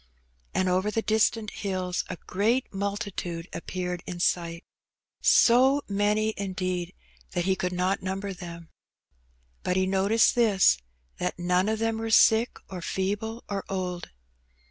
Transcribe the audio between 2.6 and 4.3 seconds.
multitude appeared in